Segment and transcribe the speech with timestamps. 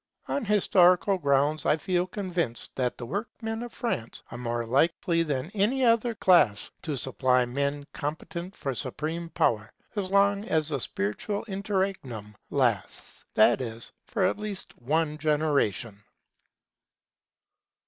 [0.27, 5.51] On historical grounds I feel convinced that the workmen of France are more likely than
[5.53, 11.43] any other class to supply men competent for supreme power, as long as the spiritual
[11.43, 16.03] interregnum lasts; that is, for at least one generation.